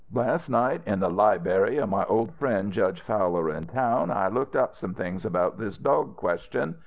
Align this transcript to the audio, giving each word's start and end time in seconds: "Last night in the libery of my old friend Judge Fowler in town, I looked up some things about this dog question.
"Last 0.11 0.49
night 0.49 0.81
in 0.87 0.99
the 0.99 1.11
libery 1.11 1.77
of 1.77 1.89
my 1.89 2.05
old 2.05 2.33
friend 2.33 2.73
Judge 2.73 3.01
Fowler 3.01 3.51
in 3.51 3.67
town, 3.67 4.09
I 4.09 4.29
looked 4.29 4.55
up 4.55 4.75
some 4.75 4.95
things 4.95 5.25
about 5.25 5.59
this 5.59 5.77
dog 5.77 6.15
question. 6.17 6.79